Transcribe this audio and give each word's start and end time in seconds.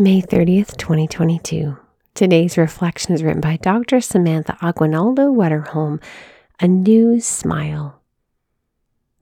May 0.00 0.22
30th, 0.22 0.76
2022. 0.76 1.76
Today's 2.14 2.56
reflection 2.56 3.14
is 3.14 3.22
written 3.24 3.40
by 3.40 3.56
Dr. 3.56 4.00
Samantha 4.00 4.56
Aguinaldo 4.62 5.34
Wetterholm. 5.34 6.00
A 6.60 6.68
new 6.68 7.20
smile. 7.20 8.00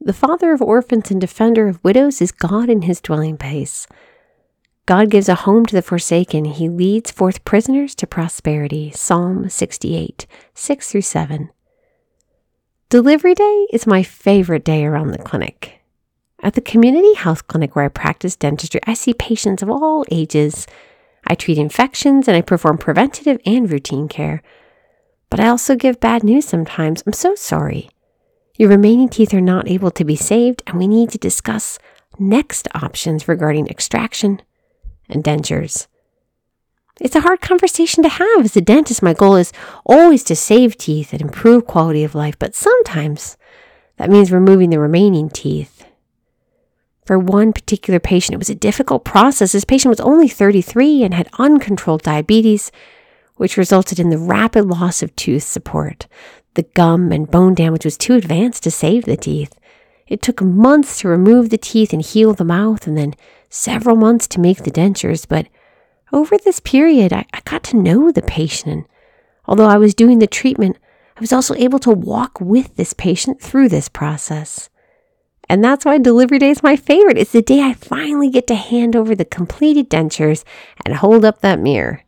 The 0.03 0.12
father 0.12 0.53
of 0.53 0.61
orphans 0.61 1.11
and 1.11 1.19
defender 1.19 1.67
of 1.67 1.83
widows 1.83 2.21
is 2.21 2.31
God 2.31 2.69
in 2.69 2.83
his 2.83 3.01
dwelling 3.01 3.39
place. 3.39 3.87
God 4.85 5.09
gives 5.09 5.31
a 5.31 5.35
home 5.35 5.65
to 5.65 5.75
the 5.75 5.81
forsaken. 5.81 6.45
He 6.45 6.68
leads 6.68 7.11
forth 7.11 7.46
prisoners 7.46 7.95
to 7.95 8.06
prosperity. 8.06 8.90
Psalm 8.90 9.48
68, 9.48 10.27
6 10.52 10.90
through 10.90 11.00
7. 11.00 11.48
Delivery 12.90 13.34
day 13.34 13.66
is 13.72 13.86
my 13.86 14.02
favorite 14.02 14.62
day 14.66 14.84
around 14.84 15.12
the 15.12 15.18
clinic. 15.22 15.75
At 16.43 16.55
the 16.55 16.61
community 16.61 17.14
health 17.14 17.46
clinic 17.48 17.75
where 17.75 17.84
I 17.84 17.89
practice 17.89 18.36
dentistry, 18.36 18.80
I 18.86 18.95
see 18.95 19.14
patients 19.14 19.62
of 19.62 19.71
all 19.71 20.05
ages. 20.11 20.66
I 21.27 21.35
treat 21.35 21.59
infections 21.59 22.29
and 22.29 22.36
I 22.36 22.43
perform 22.43 22.79
preventative 22.79 23.40
and 23.46 23.71
routine 23.71 24.07
care. 24.09 24.43
But 25.31 25.40
I 25.40 25.49
also 25.49 25.75
give 25.75 25.99
bad 25.99 26.22
news 26.22 26.45
sometimes. 26.45 27.03
I'm 27.07 27.12
so 27.12 27.35
sorry. 27.35 27.90
Your 28.57 28.71
remaining 28.71 29.09
teeth 29.09 29.35
are 29.35 29.40
not 29.40 29.68
able 29.68 29.90
to 29.90 30.04
be 30.04 30.17
saved, 30.17 30.62
and 30.67 30.79
we 30.79 30.86
need 30.86 31.11
to 31.11 31.18
discuss 31.18 31.79
next 32.19 32.69
options 32.75 33.28
regarding 33.28 33.69
extraction 33.69 34.41
and 35.09 35.23
dentures. 35.23 35.89
It's 36.98 37.17
a 37.17 37.20
hard 37.20 37.42
conversation 37.42 38.03
to 38.03 38.09
have. 38.09 38.45
As 38.45 38.56
a 38.56 38.62
dentist, 38.62 39.03
my 39.03 39.12
goal 39.12 39.37
is 39.37 39.53
always 39.84 40.25
to 40.25 40.37
save 40.37 40.78
teeth 40.78 41.12
and 41.12 41.20
improve 41.20 41.67
quality 41.67 42.05
of 42.05 42.14
life, 42.14 42.39
but 42.39 42.55
sometimes 42.55 43.37
that 43.98 44.09
means 44.09 44.33
removing 44.33 44.70
the 44.70 44.81
remaining 44.81 45.28
teeth 45.28 45.75
for 47.06 47.20
one 47.20 47.53
particular 47.53 48.01
patient, 48.01 48.34
it 48.34 48.39
was 48.39 48.51
a 48.51 48.55
difficult 48.55 49.05
process. 49.05 49.53
This 49.53 49.65
patient 49.65 49.91
was 49.91 50.01
only 50.01 50.27
33 50.27 51.05
and 51.05 51.15
had 51.15 51.29
uncontrolled 51.39 52.03
diabetes, 52.03 52.73
which 53.37 53.56
resulted 53.56 54.01
in 54.01 54.11
the 54.11 54.19
rapid 54.19 54.67
loss 54.67 55.05
of 55.05 55.15
tooth 55.15 55.45
support. 55.45 56.09
The 56.55 56.65
gum 56.65 57.13
and 57.13 57.31
bone 57.31 57.55
damage 57.55 57.85
was 57.85 57.97
too 57.97 58.15
advanced 58.15 58.65
to 58.65 58.73
save 58.73 59.05
the 59.05 59.17
teeth. 59.17 59.57
It 60.09 60.21
took 60.21 60.43
months 60.43 60.98
to 61.01 61.09
remove 61.09 61.51
the 61.51 61.59
teeth 61.59 61.93
and 61.93 62.03
heal 62.03 62.35
the 62.35 62.45
mouth, 62.45 62.89
and 62.89 62.98
then 62.98 63.15
several 63.48 63.95
months 63.95 64.27
to 64.29 64.41
make 64.41 64.65
the 64.65 64.70
dentures. 64.73 65.27
But 65.29 65.47
over 66.13 66.37
this 66.37 66.59
period, 66.59 67.13
I, 67.13 67.25
I 67.33 67.41
got 67.45 67.63
to 67.65 67.77
know 67.77 68.11
the 68.11 68.23
patient. 68.23 68.73
And 68.73 68.85
although 69.47 69.69
I 69.69 69.79
was 69.79 69.95
doing 69.95 70.19
the 70.19 70.27
treatment, 70.27 70.77
I 71.17 71.20
was 71.20 71.33
also 71.33 71.55
able 71.55 71.79
to 71.81 71.91
walk 71.91 72.41
with 72.41 72.75
this 72.75 72.93
patient 72.93 73.41
through 73.41 73.69
this 73.69 73.89
process. 73.89 74.70
And 75.48 75.62
that's 75.62 75.84
why 75.84 75.98
delivery 75.98 76.39
day 76.39 76.50
is 76.50 76.62
my 76.62 76.77
favorite. 76.77 77.19
It's 77.19 77.33
the 77.33 77.42
day 77.42 77.61
I 77.61 77.72
finally 77.72 78.30
get 78.30 78.47
to 78.48 78.55
hand 78.55 78.97
over 78.97 79.14
the 79.14 79.25
completed 79.25 79.89
dentures 79.89 80.44
and 80.84 80.97
hold 80.97 81.25
up 81.25 81.41
that 81.41 81.61
mirror. 81.61 82.02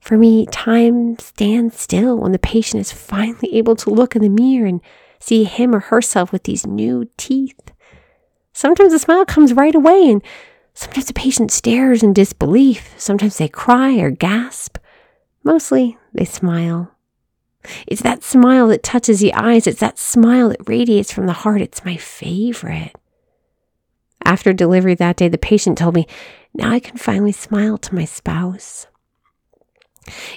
For 0.00 0.16
me, 0.16 0.46
time 0.46 1.18
stands 1.18 1.78
still 1.78 2.16
when 2.18 2.32
the 2.32 2.38
patient 2.38 2.80
is 2.80 2.92
finally 2.92 3.54
able 3.54 3.76
to 3.76 3.90
look 3.90 4.16
in 4.16 4.22
the 4.22 4.28
mirror 4.28 4.66
and 4.66 4.80
see 5.18 5.44
him 5.44 5.74
or 5.74 5.80
herself 5.80 6.32
with 6.32 6.44
these 6.44 6.66
new 6.66 7.08
teeth. 7.16 7.72
Sometimes 8.52 8.92
the 8.92 8.98
smile 8.98 9.24
comes 9.24 9.52
right 9.52 9.74
away, 9.74 10.10
and 10.10 10.22
sometimes 10.74 11.06
the 11.06 11.14
patient 11.14 11.50
stares 11.50 12.02
in 12.02 12.12
disbelief. 12.12 12.94
Sometimes 12.96 13.38
they 13.38 13.48
cry 13.48 13.96
or 13.98 14.10
gasp. 14.10 14.78
Mostly, 15.44 15.98
they 16.12 16.24
smile. 16.24 16.92
It's 17.86 18.02
that 18.02 18.22
smile 18.22 18.68
that 18.68 18.82
touches 18.82 19.20
the 19.20 19.34
eyes. 19.34 19.66
It's 19.66 19.80
that 19.80 19.98
smile 19.98 20.48
that 20.50 20.68
radiates 20.68 21.12
from 21.12 21.26
the 21.26 21.32
heart. 21.32 21.60
It's 21.60 21.84
my 21.84 21.96
favorite. 21.96 22.96
After 24.24 24.52
delivery 24.52 24.94
that 24.94 25.16
day, 25.16 25.28
the 25.28 25.38
patient 25.38 25.78
told 25.78 25.94
me, 25.94 26.06
Now 26.54 26.70
I 26.70 26.80
can 26.80 26.96
finally 26.96 27.32
smile 27.32 27.78
to 27.78 27.94
my 27.94 28.04
spouse. 28.04 28.86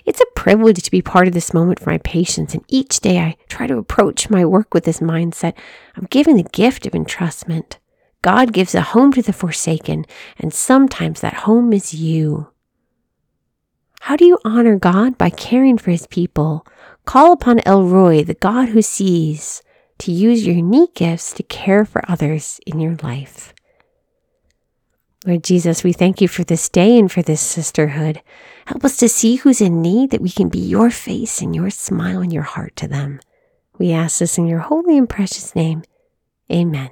It's 0.05 0.21
a 0.21 0.25
privilege 0.35 0.81
to 0.83 0.91
be 0.91 1.01
part 1.01 1.27
of 1.27 1.33
this 1.33 1.53
moment 1.53 1.79
for 1.79 1.89
my 1.89 1.97
patients, 1.99 2.53
and 2.53 2.63
each 2.67 2.99
day 2.99 3.19
I 3.19 3.37
try 3.47 3.67
to 3.67 3.77
approach 3.77 4.29
my 4.29 4.45
work 4.45 4.73
with 4.73 4.83
this 4.83 4.99
mindset. 4.99 5.53
I'm 5.95 6.05
giving 6.09 6.35
the 6.35 6.43
gift 6.43 6.85
of 6.85 6.93
entrustment. 6.93 7.77
God 8.21 8.53
gives 8.53 8.75
a 8.75 8.81
home 8.81 9.11
to 9.13 9.21
the 9.21 9.33
forsaken, 9.33 10.05
and 10.37 10.53
sometimes 10.53 11.21
that 11.21 11.33
home 11.33 11.73
is 11.73 11.93
you. 11.93 12.49
How 14.01 14.15
do 14.15 14.25
you 14.25 14.37
honor 14.43 14.77
God? 14.77 15.17
By 15.17 15.29
caring 15.29 15.77
for 15.77 15.91
his 15.91 16.07
people. 16.07 16.65
Call 17.05 17.31
upon 17.33 17.61
El 17.65 17.83
Roi, 17.83 18.23
the 18.23 18.33
God 18.33 18.69
who 18.69 18.81
sees, 18.81 19.61
to 19.99 20.11
use 20.11 20.45
your 20.45 20.55
unique 20.55 20.95
gifts 20.95 21.33
to 21.33 21.43
care 21.43 21.85
for 21.85 22.01
others 22.09 22.59
in 22.65 22.79
your 22.79 22.95
life. 23.03 23.53
Lord 25.25 25.43
Jesus, 25.43 25.83
we 25.83 25.93
thank 25.93 26.19
you 26.19 26.27
for 26.27 26.43
this 26.43 26.67
day 26.67 26.97
and 26.97 27.11
for 27.11 27.21
this 27.21 27.39
sisterhood. 27.39 28.21
Help 28.65 28.83
us 28.83 28.97
to 28.97 29.07
see 29.07 29.35
who's 29.35 29.61
in 29.61 29.81
need, 29.81 30.11
that 30.11 30.21
we 30.21 30.29
can 30.29 30.49
be 30.49 30.59
your 30.59 30.89
face 30.89 31.41
and 31.41 31.55
your 31.55 31.69
smile 31.69 32.19
and 32.19 32.33
your 32.33 32.43
heart 32.43 32.75
to 32.77 32.87
them. 32.87 33.19
We 33.77 33.91
ask 33.91 34.19
this 34.19 34.37
in 34.37 34.47
your 34.47 34.59
holy 34.59 34.97
and 34.97 35.09
precious 35.09 35.55
name. 35.55 35.83
Amen. 36.51 36.89